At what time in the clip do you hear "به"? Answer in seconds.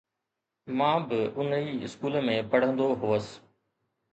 1.09-1.19